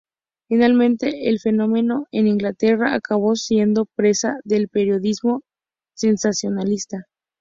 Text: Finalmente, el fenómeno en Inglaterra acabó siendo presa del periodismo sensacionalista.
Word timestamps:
Finalmente, 0.49 1.29
el 1.29 1.39
fenómeno 1.39 2.07
en 2.11 2.25
Inglaterra 2.25 2.95
acabó 2.95 3.35
siendo 3.35 3.85
presa 3.85 4.39
del 4.43 4.67
periodismo 4.67 5.43
sensacionalista. 5.95 7.05